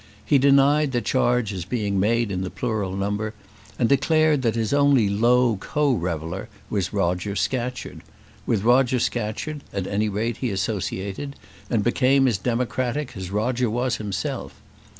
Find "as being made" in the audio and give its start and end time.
1.53-2.31